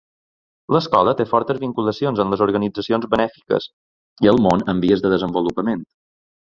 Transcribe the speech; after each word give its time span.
L"escola 0.73 1.13
té 1.19 1.27
fortes 1.33 1.59
vinculacions 1.65 2.23
amb 2.25 2.35
les 2.35 2.43
organitzacions 2.47 3.07
benèfiques 3.13 3.71
i 4.27 4.35
el 4.35 4.45
món 4.49 4.69
en 4.75 4.85
vies 4.89 5.09
de 5.09 5.17
desenvolupament. 5.19 5.91